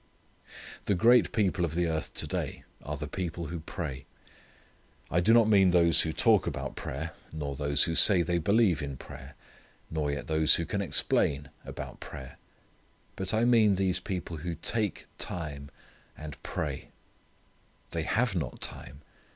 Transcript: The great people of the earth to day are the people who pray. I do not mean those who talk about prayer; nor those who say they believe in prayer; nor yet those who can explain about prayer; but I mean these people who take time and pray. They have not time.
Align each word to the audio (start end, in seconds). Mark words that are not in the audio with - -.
The 0.85 0.95
great 0.95 1.31
people 1.31 1.63
of 1.63 1.75
the 1.75 1.85
earth 1.85 2.15
to 2.15 2.25
day 2.25 2.63
are 2.81 2.97
the 2.97 3.07
people 3.07 3.49
who 3.53 3.59
pray. 3.59 4.07
I 5.11 5.19
do 5.19 5.31
not 5.31 5.47
mean 5.47 5.69
those 5.69 6.01
who 6.01 6.11
talk 6.11 6.47
about 6.47 6.75
prayer; 6.75 7.11
nor 7.31 7.55
those 7.55 7.83
who 7.83 7.93
say 7.93 8.23
they 8.23 8.39
believe 8.39 8.81
in 8.81 8.97
prayer; 8.97 9.35
nor 9.91 10.09
yet 10.11 10.25
those 10.25 10.55
who 10.55 10.65
can 10.65 10.81
explain 10.81 11.51
about 11.63 11.99
prayer; 11.99 12.39
but 13.15 13.31
I 13.31 13.45
mean 13.45 13.75
these 13.75 13.99
people 13.99 14.37
who 14.37 14.55
take 14.55 15.05
time 15.19 15.69
and 16.17 16.41
pray. 16.41 16.89
They 17.91 18.01
have 18.01 18.35
not 18.35 18.59
time. 18.59 19.01